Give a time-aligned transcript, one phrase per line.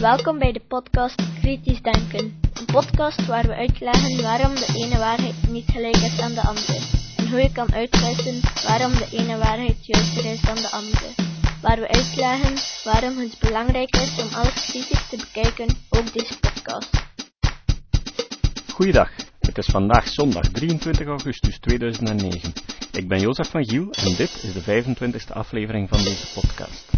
[0.00, 2.40] Welkom bij de podcast Kritisch Denken.
[2.54, 6.78] Een podcast waar we uitleggen waarom de ene waarheid niet gelijk is aan de andere.
[7.16, 11.08] En hoe je kan uitwissen waarom de ene waarheid juister is dan de andere.
[11.62, 16.90] Waar we uitleggen waarom het belangrijk is om alles kritisch te bekijken, ook deze podcast.
[18.72, 19.10] Goeiedag,
[19.40, 22.52] het is vandaag zondag 23 augustus 2009.
[22.92, 26.97] Ik ben Jozef van Giel en dit is de 25e aflevering van deze podcast.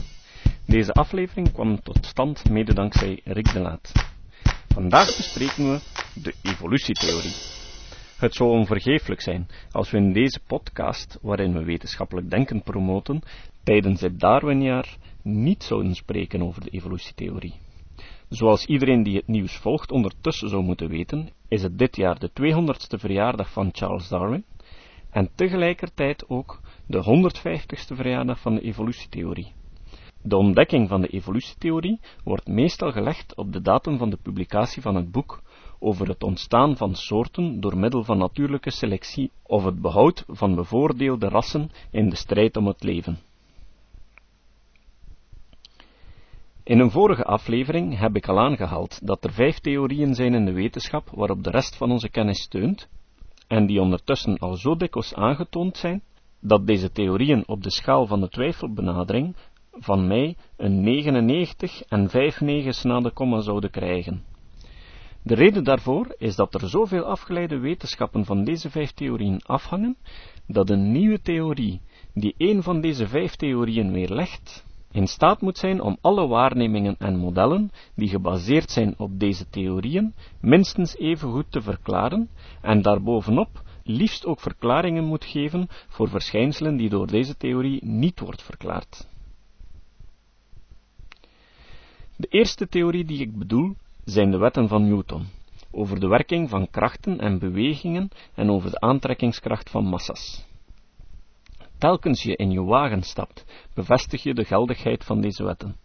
[0.70, 3.92] Deze aflevering kwam tot stand mede dankzij Rick de Laat.
[4.68, 5.80] Vandaag bespreken we
[6.22, 7.34] de evolutietheorie.
[8.16, 13.22] Het zou onvergeeflijk zijn als we in deze podcast, waarin we wetenschappelijk denken promoten,
[13.62, 17.54] tijdens het Darwinjaar niet zouden spreken over de evolutietheorie.
[18.28, 22.30] Zoals iedereen die het nieuws volgt ondertussen zou moeten weten, is het dit jaar de
[22.30, 24.44] 200ste verjaardag van Charles Darwin
[25.10, 29.52] en tegelijkertijd ook de 150ste verjaardag van de evolutietheorie.
[30.22, 34.94] De ontdekking van de evolutietheorie wordt meestal gelegd op de datum van de publicatie van
[34.94, 35.42] het boek
[35.78, 41.28] over het ontstaan van soorten door middel van natuurlijke selectie of het behoud van bevoordeelde
[41.28, 43.18] rassen in de strijd om het leven.
[46.62, 50.52] In een vorige aflevering heb ik al aangehaald dat er vijf theorieën zijn in de
[50.52, 52.88] wetenschap waarop de rest van onze kennis steunt,
[53.46, 56.02] en die ondertussen al zo dikwijls aangetoond zijn,
[56.40, 59.36] dat deze theorieën op de schaal van de twijfelbenadering
[59.72, 64.24] van mij een 99 en 5 negens na de komma zouden krijgen.
[65.22, 69.96] De reden daarvoor is dat er zoveel afgeleide wetenschappen van deze vijf theorieën afhangen,
[70.46, 71.80] dat een nieuwe theorie,
[72.14, 77.16] die een van deze vijf theorieën weerlegt, in staat moet zijn om alle waarnemingen en
[77.16, 82.30] modellen die gebaseerd zijn op deze theorieën minstens even goed te verklaren
[82.62, 88.42] en daarbovenop liefst ook verklaringen moet geven voor verschijnselen die door deze theorie niet wordt
[88.42, 89.08] verklaard.
[92.20, 95.26] De eerste theorie die ik bedoel zijn de wetten van Newton,
[95.70, 100.46] over de werking van krachten en bewegingen en over de aantrekkingskracht van massas.
[101.78, 105.76] Telkens je in je wagen stapt, bevestig je de geldigheid van deze wetten.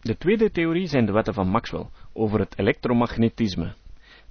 [0.00, 3.74] De tweede theorie zijn de wetten van Maxwell over het elektromagnetisme.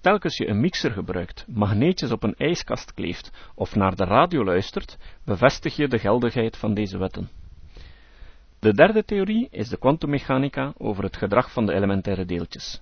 [0.02, 4.98] Telkens je een mixer gebruikt, magneetjes op een ijskast kleeft of naar de radio luistert,
[5.26, 7.30] bevestig je de geldigheid van deze wetten.
[8.64, 12.82] De derde theorie is de kwantummechanica over het gedrag van de elementaire deeltjes.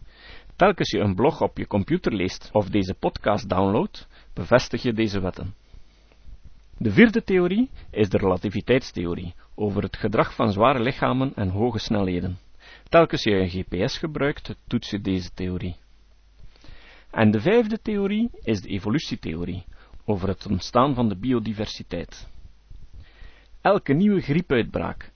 [0.56, 5.22] Telkens je een blog op je computer leest of deze podcast downloadt, bevestig je deze
[5.22, 5.53] wetten.
[6.78, 12.38] De vierde theorie is de relativiteitstheorie over het gedrag van zware lichamen en hoge snelheden.
[12.90, 15.75] Telkens je een GPS gebruikt, toets je deze theorie.
[17.12, 19.63] En de vijfde theorie is de evolutietheorie
[20.06, 22.30] over het ontstaan van de biodiversiteit.
[23.62, 25.12] Elke nieuwe griepuitbraak,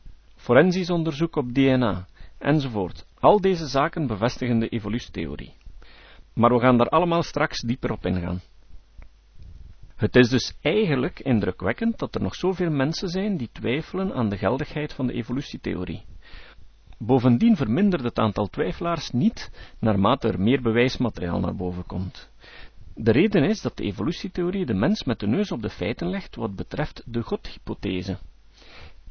[0.45, 2.07] forensisch onderzoek op DNA,
[2.37, 3.05] enzovoort.
[3.19, 5.53] Al deze zaken bevestigen de evolutietheorie.
[6.33, 8.41] Maar we gaan daar allemaal straks dieper op ingaan.
[9.95, 14.37] Het is dus eigenlijk indrukwekkend dat er nog zoveel mensen zijn die twijfelen aan de
[14.37, 16.03] geldigheid van de evolutietheorie.
[16.97, 22.29] Bovendien vermindert het aantal twijfelaars niet naarmate er meer bewijsmateriaal naar boven komt.
[22.95, 26.35] De reden is dat de evolutietheorie de mens met de neus op de feiten legt
[26.35, 28.17] wat betreft de godhypothese.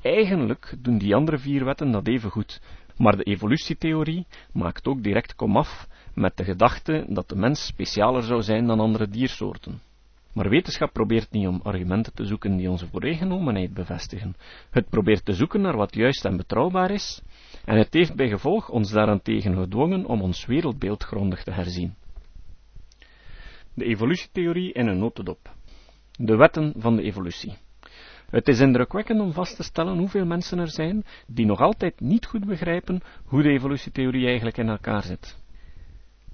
[0.04, 2.60] Eigenlijk doen die andere vier wetten dat even goed,
[2.96, 8.42] maar de evolutietheorie maakt ook direct komaf met de gedachte dat de mens specialer zou
[8.42, 9.80] zijn dan andere diersoorten.
[10.32, 14.34] Maar wetenschap probeert niet om argumenten te zoeken die onze vooringenomenheid bevestigen.
[14.70, 17.22] Het probeert te zoeken naar wat juist en betrouwbaar is,
[17.64, 21.94] en het heeft bij gevolg ons daarentegen gedwongen om ons wereldbeeld grondig te herzien.
[23.74, 25.54] De evolutietheorie in een notendop.
[26.16, 27.54] De wetten van de evolutie.
[28.34, 32.26] Het is indrukwekkend om vast te stellen hoeveel mensen er zijn die nog altijd niet
[32.26, 35.38] goed begrijpen hoe de evolutietheorie eigenlijk in elkaar zit.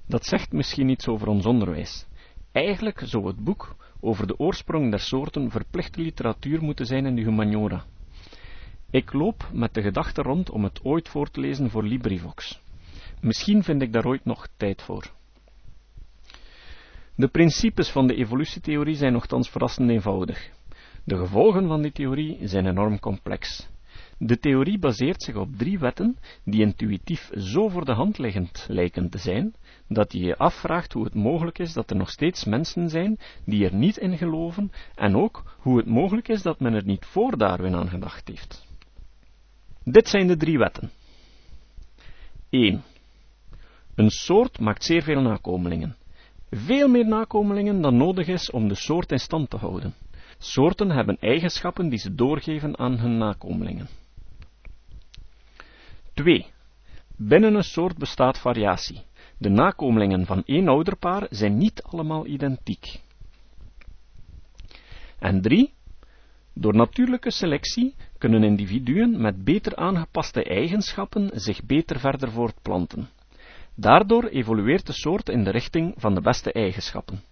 [0.07, 2.07] Dat zegt misschien iets over ons onderwijs.
[2.53, 7.23] Eigenlijk zou het boek over de oorsprong der soorten verplichte literatuur moeten zijn in de
[7.23, 7.85] humaniora.
[8.91, 12.61] Ik loop met de gedachte rond om het ooit voor te lezen voor LibriVox.
[13.21, 15.11] Misschien vind ik daar ooit nog tijd voor.
[17.15, 20.59] De principes van de evolutietheorie zijn nogthans verrassend eenvoudig.
[21.05, 23.69] De gevolgen van die theorie zijn enorm complex.
[24.19, 29.11] De theorie baseert zich op drie wetten die intuïtief zo voor de hand liggend lijken
[29.11, 29.55] te zijn,
[29.89, 33.65] dat je je afvraagt hoe het mogelijk is dat er nog steeds mensen zijn die
[33.65, 37.39] er niet in geloven, en ook hoe het mogelijk is dat men er niet voor
[37.39, 38.67] Darwin aan gedacht heeft.
[39.85, 40.91] Dit zijn de drie wetten.
[42.51, 42.83] 1.
[43.95, 45.97] Een soort maakt zeer veel nakomelingen.
[46.51, 49.95] Veel meer nakomelingen dan nodig is om de soort in stand te houden.
[50.43, 53.89] Soorten hebben eigenschappen die ze doorgeven aan hun nakomelingen.
[56.15, 56.47] 2.
[57.17, 59.03] Binnen een soort bestaat variatie.
[59.39, 63.01] De nakomelingen van één ouderpaar zijn niet allemaal identiek.
[65.19, 65.73] En drie,
[66.55, 73.09] door natuurlijke selectie kunnen individuen met beter aangepaste eigenschappen zich beter verder voortplanten.
[73.75, 77.23] Daardoor evolueert de soort in de richting van de beste eigenschappen.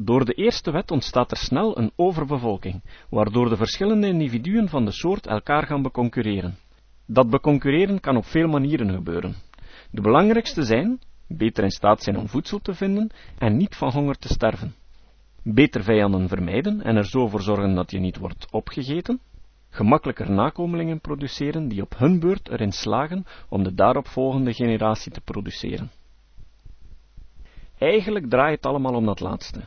[0.00, 4.92] Door de eerste wet ontstaat er snel een overbevolking, waardoor de verschillende individuen van de
[4.92, 6.58] soort elkaar gaan beconcurreren.
[7.06, 9.34] Dat beconcurreren kan op veel manieren gebeuren.
[9.90, 14.18] De belangrijkste zijn beter in staat zijn om voedsel te vinden en niet van honger
[14.18, 14.74] te sterven.
[15.42, 19.20] Beter vijanden vermijden en er zo voor zorgen dat je niet wordt opgegeten.
[19.68, 25.90] Gemakkelijker nakomelingen produceren die op hun beurt erin slagen om de daaropvolgende generatie te produceren.
[27.78, 29.60] Eigenlijk draait het allemaal om dat laatste.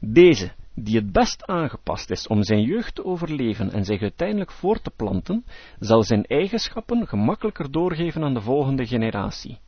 [0.00, 4.80] Deze, die het best aangepast is om zijn jeugd te overleven en zich uiteindelijk voor
[4.80, 5.44] te planten,
[5.78, 9.58] zal zijn eigenschappen gemakkelijker doorgeven aan de volgende generatie.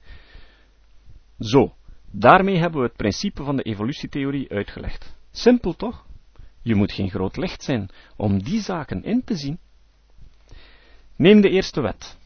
[1.39, 1.75] Zo,
[2.11, 5.17] daarmee hebben we het principe van de evolutietheorie uitgelegd.
[5.31, 6.07] Simpel toch?
[6.63, 9.59] Je moet geen groot licht zijn om die zaken in te zien.
[11.17, 12.19] Neem de eerste wet.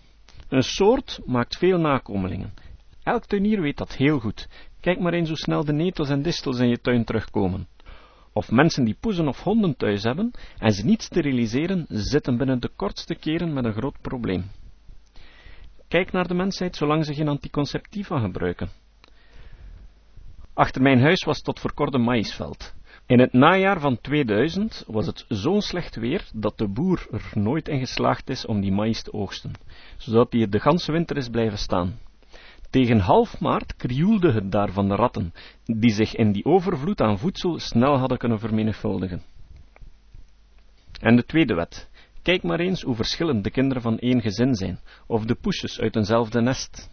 [0.49, 2.55] Een soort maakt veel nakomelingen.
[3.03, 4.49] Elk tuinier weet dat heel goed.
[4.81, 7.69] Kijk maar eens hoe snel de netels en distels in je tuin terugkomen.
[8.37, 12.71] Of mensen die poezen of honden thuis hebben en ze niet steriliseren, zitten binnen de
[12.77, 14.45] kortste keren met een groot probleem.
[15.89, 18.69] Kijk naar de mensheid zolang ze geen anticonceptiva gebruiken.
[20.55, 22.75] Achter mijn huis was tot voor kort een maïsveld.
[23.07, 27.69] In het najaar van 2000 was het zo'n slecht weer dat de boer er nooit
[27.69, 29.53] in geslaagd is om die maïs te oogsten,
[29.97, 31.99] zodat die de ganse winter is blijven staan.
[32.75, 35.35] Tegen half maart krioelde het daar van de ratten,
[35.65, 39.23] die zich in die overvloed aan voedsel snel hadden kunnen vermenigvuldigen.
[41.01, 41.91] En de tweede wet.
[42.23, 45.97] Kijk maar eens hoe verschillend de kinderen van één gezin zijn, of de poesjes uit
[45.97, 46.91] eenzelfde nest.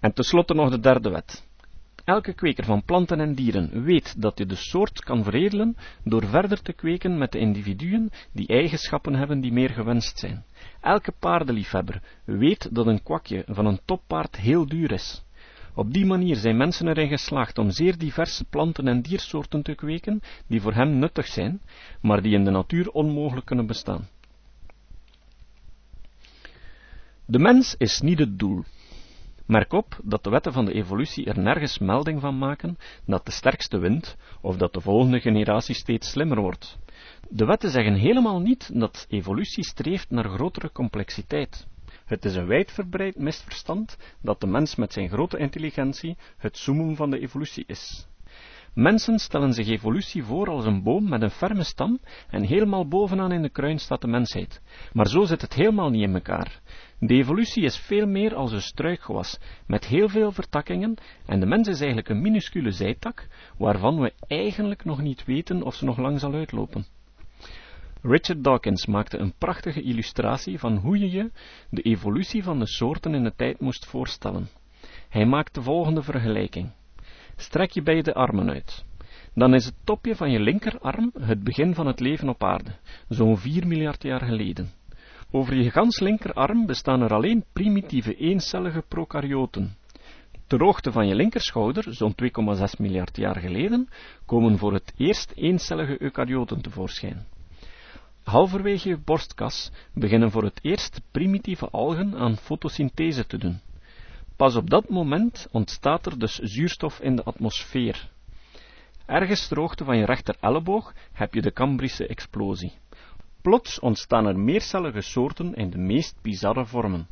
[0.00, 1.46] En tenslotte nog de derde wet.
[2.04, 6.62] Elke kweker van planten en dieren weet dat je de soort kan veredelen door verder
[6.62, 10.44] te kweken met de individuen die eigenschappen hebben die meer gewenst zijn.
[10.80, 15.24] Elke paardenliefhebber weet dat een kwakje van een toppaard heel duur is.
[15.74, 20.20] Op die manier zijn mensen erin geslaagd om zeer diverse planten en diersoorten te kweken
[20.46, 21.60] die voor hem nuttig zijn,
[22.00, 24.08] maar die in de natuur onmogelijk kunnen bestaan.
[27.26, 28.64] De mens is niet het doel.
[29.46, 32.76] Merk op dat de wetten van de evolutie er nergens melding van maken
[33.06, 36.78] dat de sterkste wint of dat de volgende generatie steeds slimmer wordt.
[37.28, 41.66] De wetten zeggen helemaal niet dat evolutie streeft naar grotere complexiteit.
[42.04, 47.10] Het is een wijdverbreid misverstand dat de mens met zijn grote intelligentie het summum van
[47.10, 48.06] de evolutie is.
[48.74, 51.98] Mensen stellen zich evolutie voor als een boom met een ferme stam
[52.28, 54.60] en helemaal bovenaan in de kruin staat de mensheid.
[54.92, 56.60] Maar zo zit het helemaal niet in elkaar.
[56.98, 60.94] De evolutie is veel meer als een struikgewas, met heel veel vertakkingen,
[61.26, 63.26] en de mens is eigenlijk een minuscule zijtak,
[63.58, 66.86] waarvan we eigenlijk nog niet weten of ze nog lang zal uitlopen.
[68.02, 71.30] Richard Dawkins maakte een prachtige illustratie van hoe je je
[71.70, 74.48] de evolutie van de soorten in de tijd moest voorstellen.
[75.08, 76.72] Hij maakt de volgende vergelijking.
[77.36, 78.84] Strek je beide armen uit.
[79.34, 82.70] Dan is het topje van je linkerarm het begin van het leven op aarde,
[83.08, 84.70] zo'n 4 miljard jaar geleden.
[85.36, 89.76] Over je gans linkerarm bestaan er alleen primitieve eencellige prokaryoten.
[90.46, 92.26] Ter hoogte van je linkerschouder, zo'n 2,6
[92.78, 93.88] miljard jaar geleden,
[94.26, 97.26] komen voor het eerst eencellige eukaryoten tevoorschijn.
[98.22, 103.60] Halverwege je borstkas beginnen voor het eerst primitieve algen aan fotosynthese te doen.
[104.36, 108.10] Pas op dat moment ontstaat er dus zuurstof in de atmosfeer.
[109.06, 112.72] Ergens ter hoogte van je rechter elleboog heb je de Cambrische explosie.
[113.44, 117.08] Plots ontstaan er meercellige soorten in de meest bizarre vormen.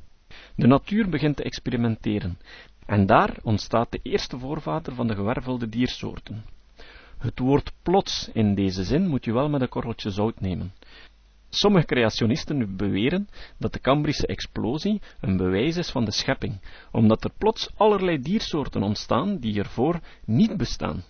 [0.56, 2.38] De natuur begint te experimenteren,
[2.86, 6.44] en daar ontstaat de eerste voorvader van de gewervelde diersoorten.
[7.18, 10.72] Het woord plots in deze zin moet je wel met een korreltje zout nemen.
[11.48, 16.60] Sommige creationisten beweren dat de Cambrische explosie een bewijs is van de schepping,
[16.90, 21.04] omdat er plots allerlei diersoorten ontstaan die ervoor niet bestaan.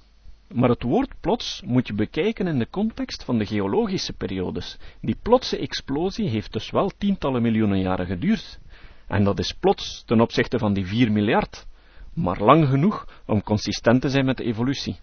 [0.55, 4.79] Maar het woord plots moet je bekijken in de context van de geologische periodes.
[5.01, 8.59] Die plotse explosie heeft dus wel tientallen miljoenen jaren geduurd.
[9.07, 11.67] En dat is plots ten opzichte van die 4 miljard,
[12.15, 14.97] maar lang genoeg om consistent te zijn met de evolutie.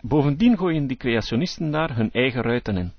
[0.00, 2.92] Bovendien gooien die creationisten daar hun eigen ruiten in.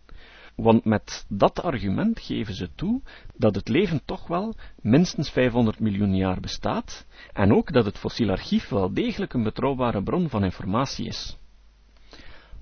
[0.62, 3.02] Want met dat argument geven ze toe
[3.36, 8.30] dat het leven toch wel minstens 500 miljoen jaar bestaat en ook dat het fossiel
[8.30, 11.38] archief wel degelijk een betrouwbare bron van informatie is.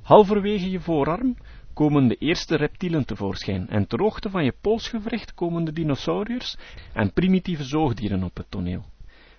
[0.02, 1.38] Halverwege je voorarm
[1.74, 6.58] komen de eerste reptielen tevoorschijn en ter hoogte van je polsgewricht komen de dinosauriërs
[6.94, 8.86] en primitieve zoogdieren op het toneel.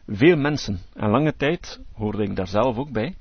[0.06, 3.16] Veel mensen, en lange tijd hoorde ik daar zelf ook bij,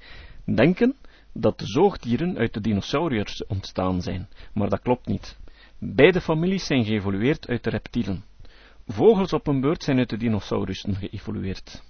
[0.45, 0.95] denken
[1.39, 5.37] dat de zoogdieren uit de dinosauriërs ontstaan zijn, maar dat klopt niet.
[5.79, 8.23] Beide families zijn geëvolueerd uit de reptielen.
[8.87, 11.83] Vogels op een beurt zijn uit de dinosaurussen geëvolueerd.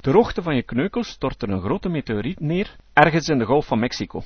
[0.00, 3.66] Ter hoogte van je kneukels stort er een grote meteoriet neer, ergens in de Golf
[3.66, 4.22] van Mexico.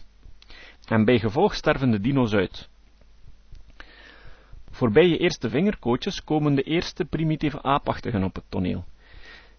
[0.84, 2.68] En bij gevolg sterven de dino's uit.
[4.70, 8.84] Voorbij je eerste vingerkootjes komen de eerste primitieve aapachtigen op het toneel.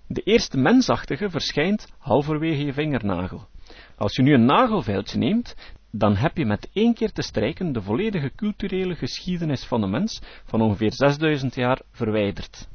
[0.07, 3.47] De eerste mensachtige verschijnt halverwege je vingernagel.
[3.97, 5.55] Als je nu een nagelveiltje neemt,
[5.91, 10.21] dan heb je met één keer te strijken de volledige culturele geschiedenis van de mens
[10.45, 12.67] van ongeveer 6000 jaar verwijderd.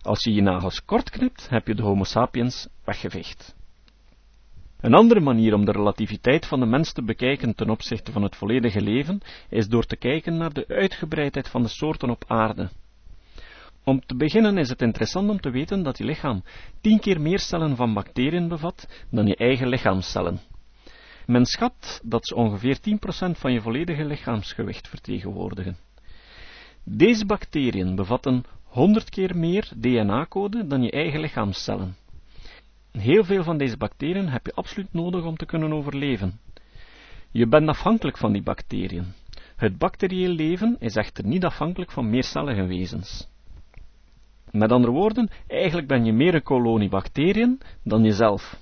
[0.00, 3.54] Als je je nagels kort knipt, heb je de Homo sapiens weggeveegd.
[4.80, 8.36] Een andere manier om de relativiteit van de mens te bekijken ten opzichte van het
[8.36, 12.70] volledige leven, is door te kijken naar de uitgebreidheid van de soorten op aarde.
[13.84, 16.42] Om te beginnen is het interessant om te weten dat je lichaam
[16.80, 20.40] tien keer meer cellen van bacteriën bevat dan je eigen lichaamscellen.
[21.26, 25.76] Men schat dat ze ongeveer 10% van je volledige lichaamsgewicht vertegenwoordigen.
[26.84, 31.96] Deze bacteriën bevatten 100 keer meer DNA-code dan je eigen lichaamscellen.
[32.92, 36.40] Heel veel van deze bacteriën heb je absoluut nodig om te kunnen overleven.
[37.30, 39.12] Je bent afhankelijk van die bacteriën.
[39.56, 43.28] Het bacterieel leven is echter niet afhankelijk van meercellige wezens.
[44.54, 48.58] Met andere woorden, eigenlijk ben je meer een kolonie bacteriën dan jezelf.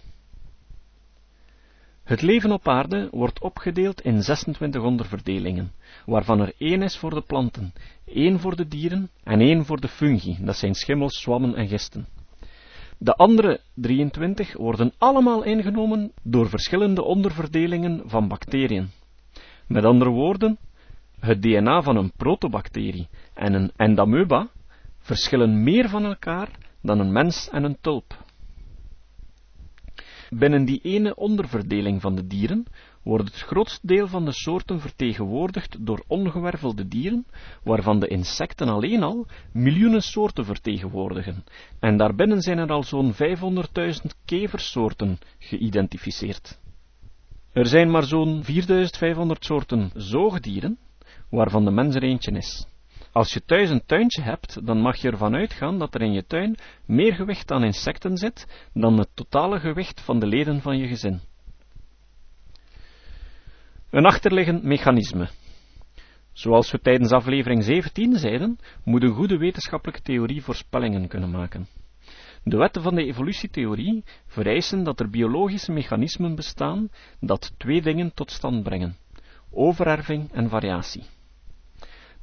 [2.04, 5.72] Het leven op aarde wordt opgedeeld in 26 onderverdelingen,
[6.06, 7.72] waarvan er één is voor de planten,
[8.04, 12.06] één voor de dieren en één voor de fungi, dat zijn schimmels, zwammen en gisten.
[12.98, 18.90] De andere 23 worden allemaal ingenomen door verschillende onderverdelingen van bacteriën.
[19.66, 20.58] Met andere woorden,
[21.20, 24.50] het DNA van een protobacterie en een endamoeba
[25.02, 26.48] verschillen meer van elkaar
[26.82, 28.20] dan een mens en een tulp.
[30.30, 32.66] Binnen die ene onderverdeling van de dieren
[33.02, 37.26] wordt het grootste deel van de soorten vertegenwoordigd door ongewervelde dieren,
[37.62, 41.44] waarvan de insecten alleen al miljoenen soorten vertegenwoordigen,
[41.80, 43.18] en daarbinnen zijn er al zo'n 500.000
[44.24, 46.60] keversoorten geïdentificeerd.
[47.52, 50.78] Er zijn maar zo'n 4500 soorten zoogdieren,
[51.30, 52.66] waarvan de mens er eentje is.
[53.12, 56.26] Als je thuis een tuintje hebt, dan mag je ervan uitgaan dat er in je
[56.26, 60.86] tuin meer gewicht aan insecten zit dan het totale gewicht van de leden van je
[60.86, 61.20] gezin.
[63.90, 65.28] Een achterliggend mechanisme.
[66.32, 71.66] Zoals we tijdens aflevering 17 zeiden, moet een goede wetenschappelijke theorie voorspellingen kunnen maken.
[72.44, 76.88] De wetten van de evolutietheorie vereisen dat er biologische mechanismen bestaan
[77.20, 78.96] dat twee dingen tot stand brengen:
[79.50, 81.04] overerving en variatie.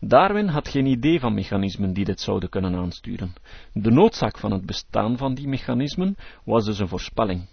[0.01, 3.33] Darwin had geen idee van mechanismen die dit zouden kunnen aansturen.
[3.73, 7.47] De noodzaak van het bestaan van die mechanismen was dus een voorspelling.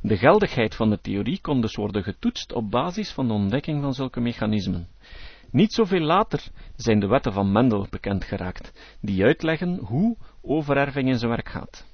[0.00, 3.92] De geldigheid van de theorie kon dus worden getoetst op basis van de ontdekking van
[3.92, 4.88] zulke mechanismen.
[5.50, 6.42] Niet zoveel later
[6.76, 11.86] zijn de wetten van Mendel bekend geraakt, die uitleggen hoe overerving in zijn werk gaat.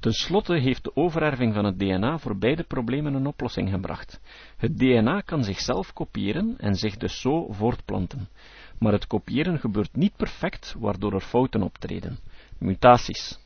[0.00, 4.20] Ten slotte heeft de overerving van het DNA voor beide problemen een oplossing gebracht.
[4.56, 8.28] Het DNA kan zichzelf kopiëren en zich dus zo voortplanten
[8.78, 12.18] maar het kopiëren gebeurt niet perfect, waardoor er fouten optreden.
[12.58, 13.38] Mutaties.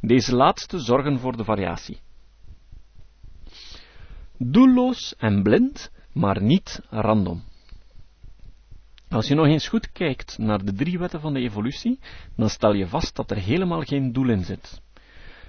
[0.00, 1.98] Deze laatste zorgen voor de variatie.
[4.38, 7.42] Doelloos en blind, maar niet random.
[9.08, 11.98] Als je nog eens goed kijkt naar de drie wetten van de evolutie,
[12.36, 14.80] dan stel je vast dat er helemaal geen doel in zit.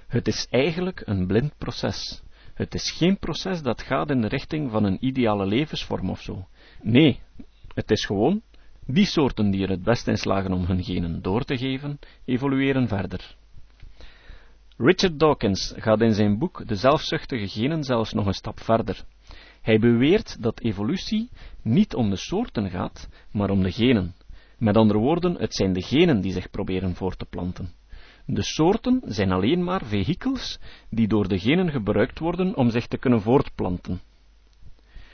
[0.07, 2.21] Het is eigenlijk een blind proces.
[2.53, 6.47] Het is geen proces dat gaat in de richting van een ideale levensvorm of zo.
[6.81, 7.19] Nee,
[7.73, 8.41] het is gewoon
[8.91, 12.87] die soorten die er het best in slagen om hun genen door te geven, evolueren
[12.87, 13.35] verder.
[14.77, 19.03] Richard Dawkins gaat in zijn boek De zelfzuchtige genen zelfs nog een stap verder.
[19.61, 21.29] Hij beweert dat evolutie
[21.61, 24.15] niet om de soorten gaat, maar om de genen.
[24.57, 27.69] Met andere woorden, het zijn de genen die zich proberen voort te planten.
[28.25, 32.97] De soorten zijn alleen maar vehikels die door de genen gebruikt worden om zich te
[32.97, 34.01] kunnen voortplanten.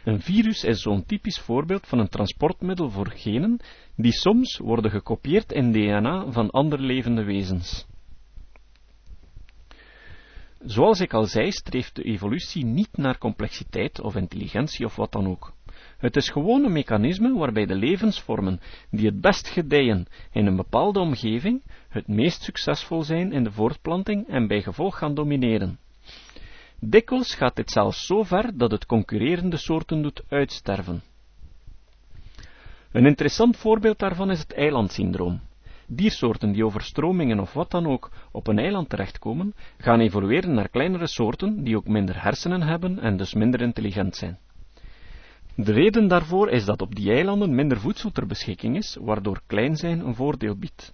[0.05, 3.59] Een virus is zo'n typisch voorbeeld van een transportmiddel voor genen
[3.95, 7.87] die soms worden gekopieerd in DNA van andere levende wezens.
[10.59, 15.27] Zoals ik al zei, streeft de evolutie niet naar complexiteit of intelligentie of wat dan
[15.27, 15.53] ook.
[15.97, 18.59] Het is gewoon een mechanisme waarbij de levensvormen
[18.89, 24.27] die het best gedijen in een bepaalde omgeving het meest succesvol zijn in de voortplanting
[24.27, 25.79] en bij gevolg gaan domineren.
[26.87, 31.01] Dikwijls gaat dit zelfs zo ver dat het concurrerende soorten doet uitsterven.
[32.91, 35.39] Een interessant voorbeeld daarvan is het eilandsyndroom.
[35.87, 40.69] Diersoorten die over stromingen of wat dan ook op een eiland terechtkomen, gaan evolueren naar
[40.69, 44.37] kleinere soorten die ook minder hersenen hebben en dus minder intelligent zijn.
[45.55, 49.75] De reden daarvoor is dat op die eilanden minder voedsel ter beschikking is, waardoor klein
[49.75, 50.93] zijn een voordeel biedt.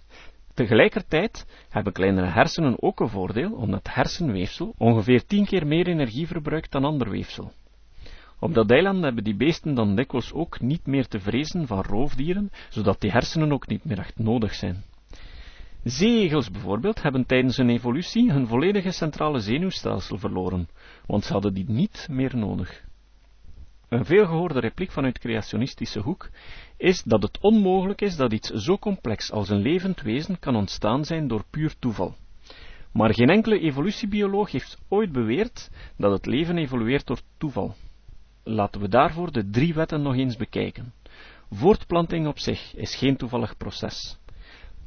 [0.54, 6.72] Tegelijkertijd hebben kleinere hersenen ook een voordeel, omdat hersenweefsel ongeveer tien keer meer energie verbruikt
[6.72, 7.52] dan ander weefsel.
[8.38, 12.50] Op dat eiland hebben die beesten dan dikwijls ook niet meer te vrezen van roofdieren,
[12.68, 14.82] zodat die hersenen ook niet meer echt nodig zijn.
[15.84, 20.68] Zeeegels bijvoorbeeld hebben tijdens hun evolutie hun volledige centrale zenuwstelsel verloren,
[21.06, 22.84] want ze hadden die niet meer nodig.
[23.92, 26.28] Een veelgehoorde repliek vanuit creationistische hoek
[26.76, 31.04] is dat het onmogelijk is dat iets zo complex als een levend wezen kan ontstaan
[31.04, 32.14] zijn door puur toeval.
[32.92, 37.74] Maar geen enkele evolutiebioloog heeft ooit beweerd dat het leven evolueert door toeval.
[38.44, 40.92] Laten we daarvoor de drie wetten nog eens bekijken.
[41.50, 44.18] Voortplanting op zich is geen toevallig proces.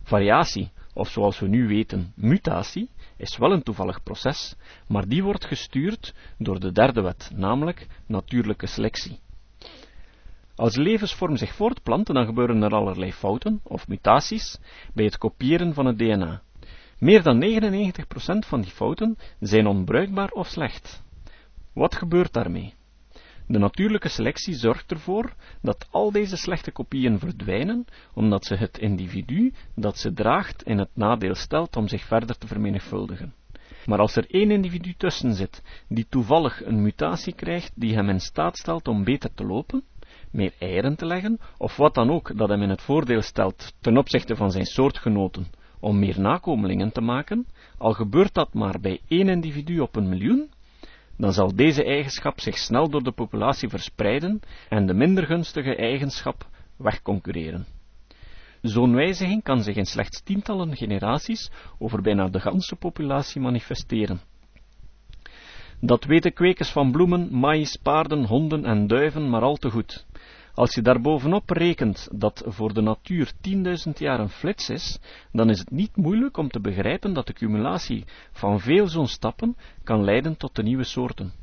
[0.03, 4.55] Variatie, of zoals we nu weten, mutatie, is wel een toevallig proces,
[4.88, 9.19] maar die wordt gestuurd door de derde wet, namelijk natuurlijke selectie.
[10.55, 14.57] Als levensvorm zich voortplant, dan gebeuren er allerlei fouten, of mutaties,
[14.93, 16.41] bij het kopiëren van het DNA.
[17.00, 21.03] Meer dan 99% van die fouten zijn onbruikbaar of slecht.
[21.74, 22.74] Wat gebeurt daarmee?
[23.48, 29.54] De natuurlijke selectie zorgt ervoor dat al deze slechte kopieën verdwijnen, omdat ze het individu
[29.75, 33.34] dat ze draagt in het nadeel stelt om zich verder te vermenigvuldigen.
[33.86, 38.20] Maar als er één individu tussen zit, die toevallig een mutatie krijgt die hem in
[38.20, 39.84] staat stelt om beter te lopen,
[40.32, 43.98] meer eieren te leggen, of wat dan ook dat hem in het voordeel stelt ten
[43.98, 45.48] opzichte van zijn soortgenoten,
[45.80, 47.48] om meer nakomelingen te maken,
[47.78, 50.50] al gebeurt dat maar bij één individu op een miljoen,
[51.17, 56.48] dan zal deze eigenschap zich snel door de populatie verspreiden en de minder gunstige eigenschap
[56.77, 57.65] wegconcurreren.
[58.62, 64.22] Zo'n wijziging kan zich in slechts tientallen generaties over bijna de ganse populatie manifesteren.
[65.79, 70.05] Dat weten kwekers van bloemen, maïs, paarden, honden en duiven maar al te goed.
[70.55, 73.31] Als je daarbovenop rekent dat voor de natuur
[73.87, 75.00] 10.000 jaar een flits is,
[75.31, 79.57] dan is het niet moeilijk om te begrijpen dat de cumulatie van veel zo'n stappen
[79.83, 81.33] kan leiden tot de nieuwe soorten.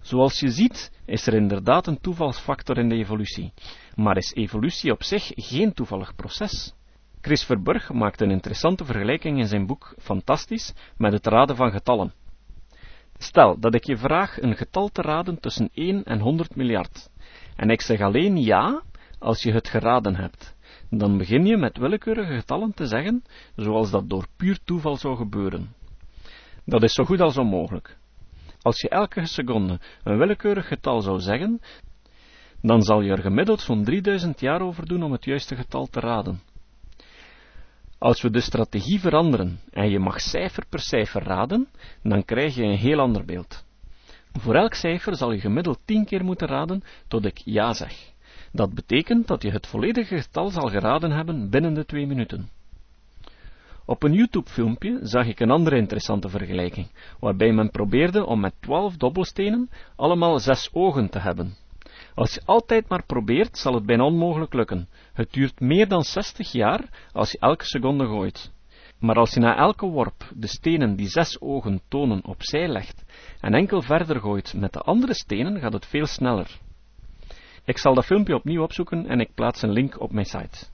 [0.00, 3.52] Zoals je ziet, is er inderdaad een toevalsfactor in de evolutie,
[3.94, 6.74] maar is evolutie op zich geen toevallig proces.
[7.20, 12.12] Chris Verburg maakt een interessante vergelijking in zijn boek Fantastisch met het raden van getallen.
[13.18, 17.12] Stel dat ik je vraag een getal te raden tussen 1 en 100 miljard.
[17.56, 18.82] En ik zeg alleen ja
[19.18, 20.56] als je het geraden hebt.
[20.90, 23.22] Dan begin je met willekeurige getallen te zeggen,
[23.56, 25.74] zoals dat door puur toeval zou gebeuren.
[26.64, 27.96] Dat is zo goed als onmogelijk.
[28.62, 31.60] Als je elke seconde een willekeurig getal zou zeggen,
[32.62, 36.00] dan zal je er gemiddeld zo'n 3000 jaar over doen om het juiste getal te
[36.00, 36.40] raden.
[37.98, 41.68] Als we de strategie veranderen en je mag cijfer per cijfer raden,
[42.02, 43.63] dan krijg je een heel ander beeld.
[44.40, 48.12] Voor elk cijfer zal je gemiddeld 10 keer moeten raden tot ik ja zeg.
[48.52, 52.48] Dat betekent dat je het volledige getal zal geraden hebben binnen de 2 minuten.
[53.86, 56.86] Op een YouTube-filmpje zag ik een andere interessante vergelijking,
[57.20, 61.54] waarbij men probeerde om met 12 dobbelstenen allemaal 6 ogen te hebben.
[62.14, 64.88] Als je altijd maar probeert, zal het bijna onmogelijk lukken.
[65.12, 68.53] Het duurt meer dan 60 jaar als je elke seconde gooit.
[69.04, 73.04] Maar als je na elke worp de stenen die zes ogen tonen opzij legt
[73.40, 76.58] en enkel verder gooit met de andere stenen, gaat het veel sneller.
[77.64, 80.66] Ik zal dat filmpje opnieuw opzoeken en ik plaats een link op mijn site.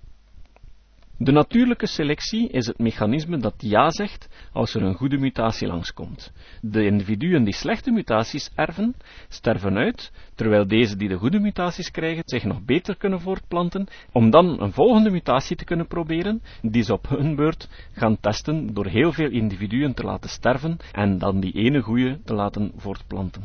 [1.22, 6.32] De natuurlijke selectie is het mechanisme dat ja zegt als er een goede mutatie langskomt.
[6.60, 8.94] De individuen die slechte mutaties erven,
[9.28, 14.30] sterven uit, terwijl deze die de goede mutaties krijgen zich nog beter kunnen voortplanten, om
[14.30, 18.86] dan een volgende mutatie te kunnen proberen, die ze op hun beurt gaan testen door
[18.86, 23.42] heel veel individuen te laten sterven en dan die ene goede te laten voortplanten.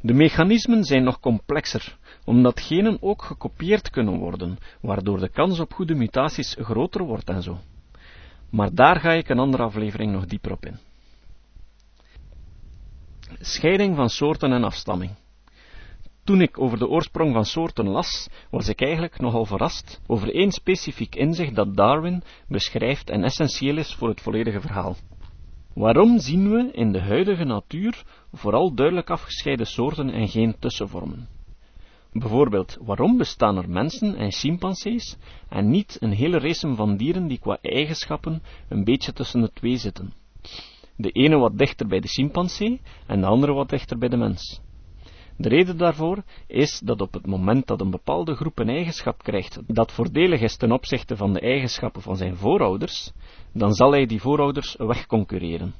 [0.00, 1.97] De mechanismen zijn nog complexer,
[2.28, 7.42] omdat genen ook gekopieerd kunnen worden, waardoor de kans op goede mutaties groter wordt en
[7.42, 7.58] zo.
[8.50, 10.78] Maar daar ga ik een andere aflevering nog dieper op in.
[13.40, 15.10] Scheiding van soorten en afstamming.
[16.24, 20.50] Toen ik over de oorsprong van soorten las, was ik eigenlijk nogal verrast over één
[20.50, 24.96] specifiek inzicht dat Darwin beschrijft en essentieel is voor het volledige verhaal.
[25.74, 31.37] Waarom zien we in de huidige natuur vooral duidelijk afgescheiden soorten en geen tussenvormen?
[32.18, 35.16] Bijvoorbeeld, waarom bestaan er mensen en chimpansees
[35.48, 39.76] en niet een hele race van dieren die qua eigenschappen een beetje tussen de twee
[39.76, 40.12] zitten?
[40.96, 44.60] De ene wat dichter bij de chimpansee en de andere wat dichter bij de mens.
[45.36, 49.60] De reden daarvoor is dat op het moment dat een bepaalde groep een eigenschap krijgt
[49.66, 53.12] dat voordelig is ten opzichte van de eigenschappen van zijn voorouders,
[53.52, 55.74] dan zal hij die voorouders wegconcurreren.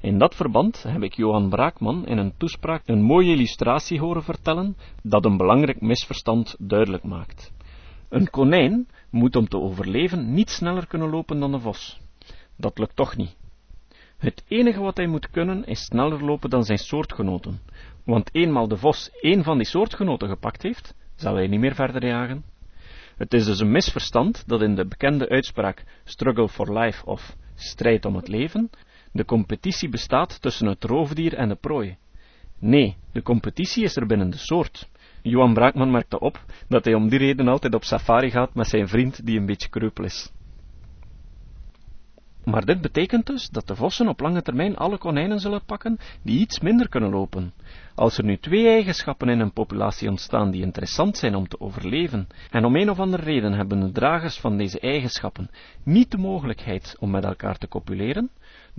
[0.00, 4.76] In dat verband heb ik Johan Braakman in een toespraak een mooie illustratie horen vertellen
[5.02, 7.52] dat een belangrijk misverstand duidelijk maakt.
[8.08, 12.00] Een konijn moet om te overleven niet sneller kunnen lopen dan een vos.
[12.56, 13.36] Dat lukt toch niet.
[14.18, 17.60] Het enige wat hij moet kunnen is sneller lopen dan zijn soortgenoten,
[18.04, 22.06] want eenmaal de vos één van die soortgenoten gepakt heeft, zal hij niet meer verder
[22.06, 22.44] jagen.
[23.16, 28.04] Het is dus een misverstand dat in de bekende uitspraak struggle for life of strijd
[28.04, 28.70] om het leven,
[29.12, 31.96] de competitie bestaat tussen het roofdier en de prooi.
[32.58, 34.88] Nee, de competitie is er binnen de soort.
[35.22, 38.88] Johan Braakman merkte op dat hij om die reden altijd op safari gaat met zijn
[38.88, 40.32] vriend die een beetje kreupel is.
[42.44, 46.40] Maar dit betekent dus dat de vossen op lange termijn alle konijnen zullen pakken die
[46.40, 47.52] iets minder kunnen lopen.
[47.94, 52.26] Als er nu twee eigenschappen in een populatie ontstaan die interessant zijn om te overleven,
[52.50, 55.50] en om een of andere reden hebben de dragers van deze eigenschappen
[55.82, 58.30] niet de mogelijkheid om met elkaar te copuleren,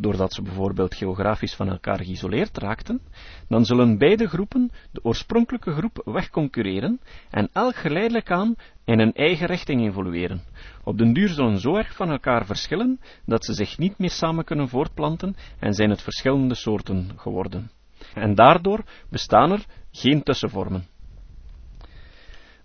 [0.02, 3.02] doordat ze bijvoorbeeld geografisch van elkaar geïsoleerd raakten,
[3.48, 9.48] dan zullen beide groepen de oorspronkelijke groep wegconcurreren en elk geleidelijk aan in een eigen
[9.48, 10.42] richting evolueren.
[10.84, 14.44] Op den duur zullen zo erg van elkaar verschillen dat ze zich niet meer samen
[14.44, 17.72] kunnen voortplanten en zijn het verschillende soorten geworden.
[18.14, 20.88] En daardoor bestaan er geen tussenvormen.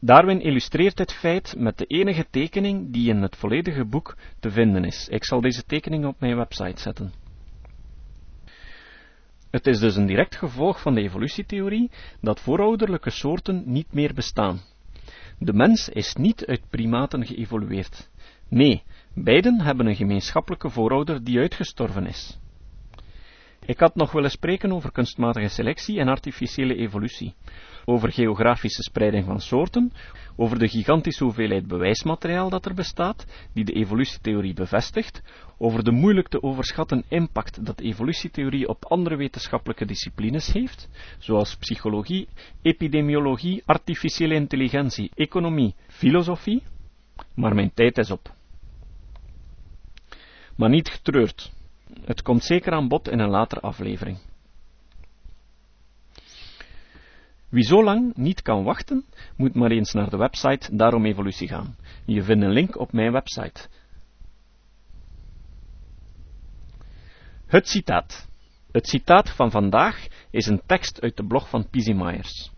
[0.00, 4.84] Darwin illustreert dit feit met de enige tekening die in het volledige boek te vinden
[4.84, 5.08] is.
[5.08, 7.23] Ik zal deze tekening op mijn website zetten.
[9.54, 11.90] Het is dus een direct gevolg van de evolutietheorie
[12.20, 14.60] dat voorouderlijke soorten niet meer bestaan.
[15.38, 18.10] De mens is niet uit primaten geëvolueerd.
[18.48, 18.82] Nee,
[19.14, 22.38] beiden hebben een gemeenschappelijke voorouder die uitgestorven is.
[23.66, 27.34] Ik had nog willen spreken over kunstmatige selectie en artificiële evolutie,
[27.84, 29.92] over geografische spreiding van soorten,
[30.36, 35.22] over de gigantische hoeveelheid bewijsmateriaal dat er bestaat, die de evolutietheorie bevestigt,
[35.58, 42.28] over de moeilijk te overschatten impact dat evolutietheorie op andere wetenschappelijke disciplines heeft, zoals psychologie,
[42.62, 46.62] epidemiologie, artificiële intelligentie, economie, filosofie,
[47.34, 48.32] maar mijn tijd is op.
[50.56, 51.53] Maar niet getreurd.
[52.04, 54.18] Het komt zeker aan bod in een latere aflevering.
[57.48, 59.04] Wie zo lang niet kan wachten,
[59.36, 61.76] moet maar eens naar de website Daarom Evolutie gaan.
[62.04, 63.68] Je vindt een link op mijn website.
[67.46, 68.28] Het citaat.
[68.72, 72.50] Het citaat van vandaag is een tekst uit de blog van Pizzy Myers.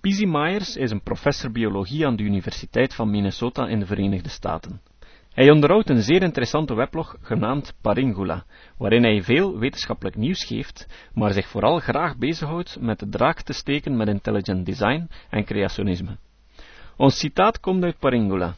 [0.00, 4.80] Pizzy Myers is een professor biologie aan de Universiteit van Minnesota in de Verenigde Staten.
[5.32, 8.44] Hij onderhoudt een zeer interessante weblog genaamd Paringula,
[8.76, 13.52] waarin hij veel wetenschappelijk nieuws geeft, maar zich vooral graag bezighoudt met de draak te
[13.52, 16.16] steken met intelligent design en creationisme.
[16.96, 18.54] Ons citaat komt uit Paringula.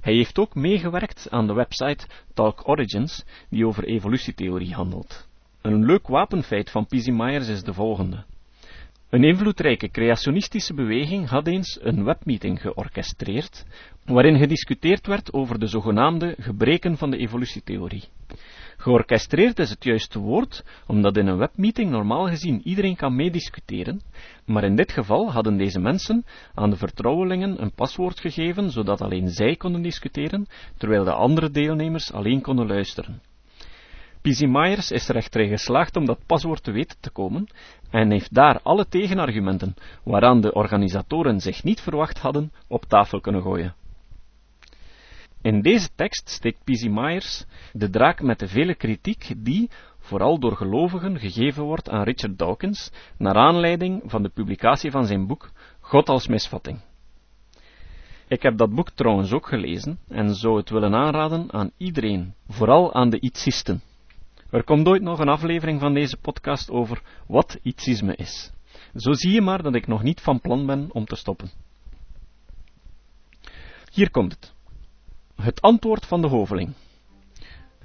[0.00, 5.28] Hij heeft ook meegewerkt aan de website Talk Origins, die over evolutietheorie handelt.
[5.60, 8.24] Een leuk wapenfeit van Pizzy Myers is de volgende.
[9.12, 13.64] Een invloedrijke creationistische beweging had eens een webmeeting georchestreerd,
[14.04, 18.04] waarin gediscuteerd werd over de zogenaamde gebreken van de evolutietheorie.
[18.76, 24.00] Georchestreerd is het juiste woord, omdat in een webmeeting normaal gezien iedereen kan meediscussiëren,
[24.44, 29.28] maar in dit geval hadden deze mensen aan de vertrouwelingen een paswoord gegeven, zodat alleen
[29.28, 30.46] zij konden discussiëren,
[30.78, 33.22] terwijl de andere deelnemers alleen konden luisteren.
[34.22, 37.46] Pizzy Myers is er echter geslaagd om dat paswoord te weten te komen
[37.90, 43.42] en heeft daar alle tegenargumenten, waaraan de organisatoren zich niet verwacht hadden, op tafel kunnen
[43.42, 43.74] gooien.
[45.42, 50.56] In deze tekst steekt Pizzy Myers de draak met de vele kritiek die, vooral door
[50.56, 55.50] gelovigen, gegeven wordt aan Richard Dawkins, naar aanleiding van de publicatie van zijn boek
[55.80, 56.80] God als misvatting.
[58.28, 62.94] Ik heb dat boek trouwens ook gelezen en zou het willen aanraden aan iedereen, vooral
[62.94, 63.82] aan de ietsisten.
[64.50, 68.52] Er komt ooit nog een aflevering van deze podcast over wat ietsisme is.
[68.94, 71.50] Zo zie je maar dat ik nog niet van plan ben om te stoppen.
[73.92, 74.51] Hier komt het.
[75.36, 76.74] Het antwoord van de hoveling.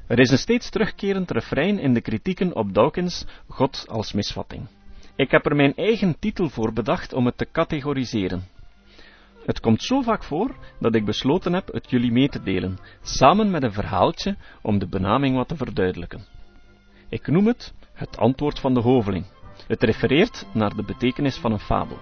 [0.08, 4.68] Er is een steeds terugkerend refrein in de kritieken op Dawkins, God als misvatting.
[5.16, 8.48] Ik heb er mijn eigen titel voor bedacht om het te categoriseren.
[9.46, 13.52] Het komt zo vaak voor dat ik besloten heb het jullie mee te delen, samen
[13.52, 16.26] met een verhaaltje om de benaming wat te verduidelijken.
[17.10, 19.26] Ik noem het het antwoord van de hoveling.
[19.68, 21.98] Het refereert naar de betekenis van een fabel.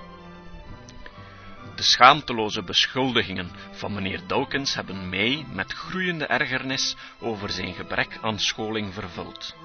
[1.76, 8.40] De schaamteloze beschuldigingen van meneer Dawkins hebben mij met groeiende ergernis over zijn gebrek aan
[8.40, 9.56] scholing vervuld.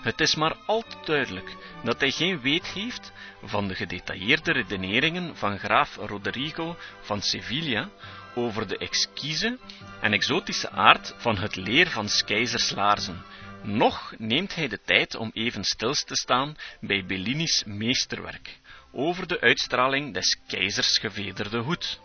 [0.00, 5.36] Het is maar al te duidelijk dat hij geen weet heeft van de gedetailleerde redeneringen
[5.36, 7.88] van graaf Roderigo van Sevilla
[8.34, 9.58] over de exquise
[10.00, 13.24] en exotische aard van het leer van keizers laarzen.
[13.62, 18.59] Nog neemt hij de tijd om even stil te staan bij Bellini's meesterwerk
[18.92, 22.00] over de uitstraling des keizers gevederde hoed.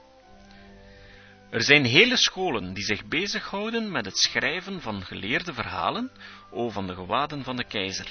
[1.49, 6.11] Er zijn hele scholen die zich bezighouden met het schrijven van geleerde verhalen
[6.51, 8.07] over de gewaden van de keizer.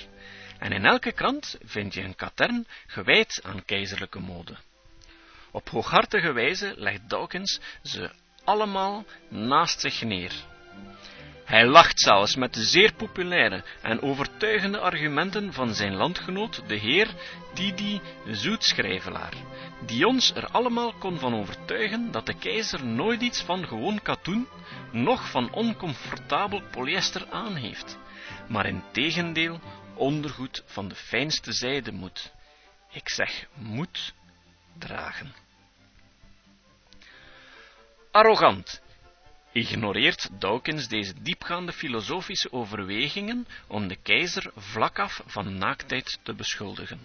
[0.59, 4.57] En in elke krant vind je een katern gewijd aan keizerlijke mode.
[5.51, 8.11] Op hooghartige wijze legt Dawkins ze
[8.45, 10.33] allemaal naast zich neer.
[11.45, 17.09] Hij lacht zelfs met de zeer populaire en overtuigende argumenten van zijn landgenoot, de heer
[17.55, 19.33] Didi Zoetschrijvelaar,
[19.87, 24.49] die ons er allemaal kon van overtuigen dat de keizer nooit iets van gewoon katoen,
[24.93, 27.99] noch van oncomfortabel polyester aan heeft,
[28.49, 29.61] maar in tegendeel
[29.95, 32.33] ondergoed van de fijnste zijde moet.
[32.91, 34.15] Ik zeg moet
[34.79, 35.35] dragen.
[38.11, 38.83] Arrogant
[39.55, 47.01] ignoreert Dawkins deze diepgaande filosofische overwegingen om de keizer vlak af van naaktheid te beschuldigen.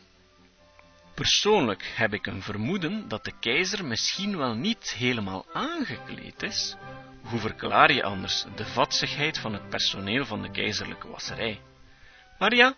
[1.13, 6.75] Persoonlijk heb ik een vermoeden dat de keizer misschien wel niet helemaal aangekleed is.
[7.21, 11.61] Hoe verklaar je anders de vatsigheid van het personeel van de keizerlijke wasserij?
[12.39, 12.75] Maar ja,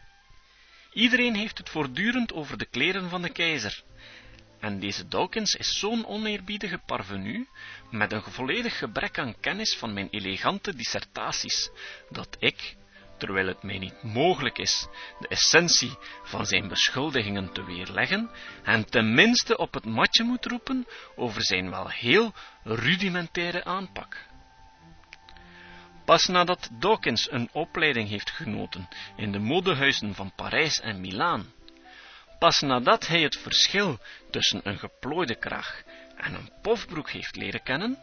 [0.93, 3.83] iedereen heeft het voortdurend over de kleren van de keizer,
[4.61, 7.47] en deze Dawkins is zo'n oneerbiedige parvenu,
[7.89, 11.69] met een volledig gebrek aan kennis van mijn elegante dissertaties,
[12.09, 12.75] dat ik,
[13.17, 14.87] terwijl het mij niet mogelijk is
[15.19, 18.29] de essentie van zijn beschuldigingen te weerleggen,
[18.63, 24.29] en tenminste op het matje moet roepen over zijn wel heel rudimentaire aanpak.
[26.05, 31.53] Pas nadat Dawkins een opleiding heeft genoten in de modehuizen van Parijs en Milaan,
[32.41, 33.99] Pas nadat hij het verschil
[34.29, 35.83] tussen een geplooide kraag
[36.15, 37.97] en een pofbroek heeft leren kennen,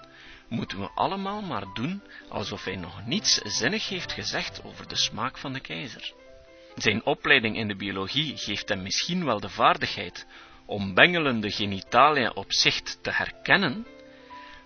[0.49, 5.39] moeten we allemaal maar doen alsof hij nog niets zinnig heeft gezegd over de smaak
[5.39, 6.13] van de keizer.
[6.75, 10.27] Zijn opleiding in de biologie geeft hem misschien wel de vaardigheid
[10.67, 13.87] om bengelende genitalia op zicht te herkennen,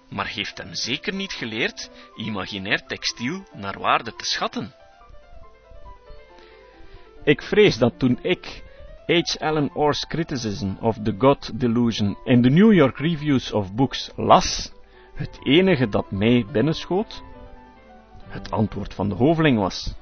[0.08, 4.74] maar heeft hem zeker niet geleerd imaginair textiel naar waarde te schatten.
[7.24, 8.70] Ik vrees dat toen ik
[9.12, 9.36] H.
[9.40, 14.72] Allen Orr's criticism of the God delusion in the New York Reviews of Books las,
[15.14, 17.22] het enige dat mij binnenschoot,
[18.28, 19.94] het antwoord van de hoveling was.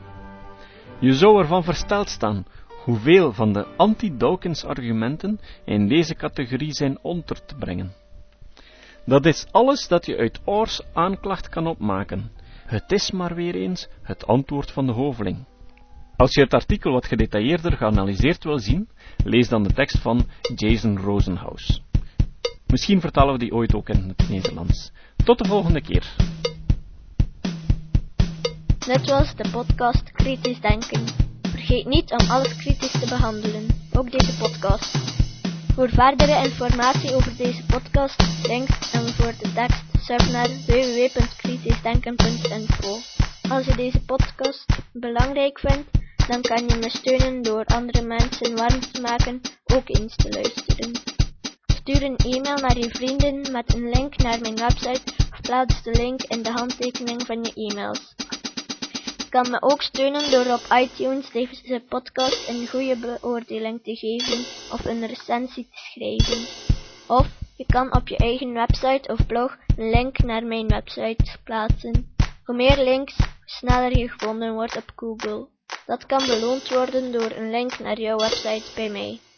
[0.99, 2.45] Je zou ervan versteld staan
[2.85, 7.93] hoeveel van de anti-Dawkins argumenten in deze categorie zijn onder te brengen.
[9.05, 12.31] Dat is alles dat je uit Orr's aanklacht kan opmaken.
[12.67, 15.47] Het is maar weer eens het antwoord van de hoveling.
[16.21, 18.89] Als je het artikel wat gedetailleerder geanalyseerd wil zien,
[19.25, 21.83] lees dan de tekst van Jason Rosenhaus.
[22.67, 24.93] Misschien vertalen we die ooit ook in het Nederlands.
[25.25, 26.15] Tot de volgende keer.
[28.87, 31.05] Net was de podcast Kritisch Denken.
[31.43, 34.97] Vergeet niet om alles kritisch te behandelen, ook deze podcast.
[35.75, 42.99] Voor verdere informatie over deze podcast, links en voor de tekst, surf naar www.kritischdenken.info.
[43.49, 46.00] Als je deze podcast belangrijk vindt,
[46.31, 50.93] dan kan je me steunen door andere mensen warm te maken ook eens te luisteren.
[51.67, 55.91] Stuur een e-mail naar je vrienden met een link naar mijn website of plaats de
[55.91, 58.15] link in de handtekening van je e-mails.
[59.17, 64.39] Je kan me ook steunen door op iTunes deze podcast een goede beoordeling te geven
[64.73, 66.47] of een recensie te schrijven.
[67.07, 72.15] Of je kan op je eigen website of blog een link naar mijn website plaatsen.
[72.45, 75.49] Hoe meer links, hoe sneller je gevonden wordt op Google.
[75.91, 79.30] Dat kan beloond worden door een link naar jouw website bij mij.